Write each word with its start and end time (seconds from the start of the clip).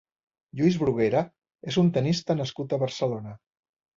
Lluis 0.59 0.77
Bruguera 0.83 1.21
és 1.73 1.77
un 1.83 1.93
tennista 1.97 2.37
nascut 2.39 2.73
a 2.73 2.79
Barcelona. 2.87 3.37